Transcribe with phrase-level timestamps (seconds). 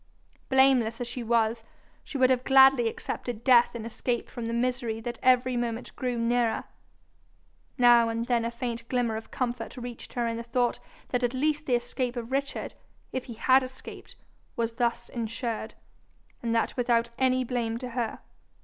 [0.49, 1.63] Blameless as she was,
[2.03, 6.17] she would have gladly accepted death in escape from the misery that every moment grew
[6.17, 6.63] nearer.
[7.77, 10.79] Now and then a faint glimmer of comfort reached her in the thought
[11.09, 12.73] that at least the escape of Richard,
[13.11, 14.15] if he had escaped,
[14.55, 15.75] was thus ensured,
[16.41, 18.21] and that without any blame to her.